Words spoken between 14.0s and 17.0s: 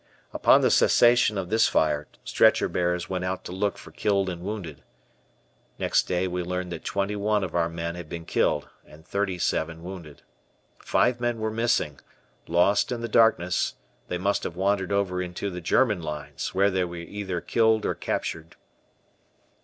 they must have wandered over into the German lines, where they were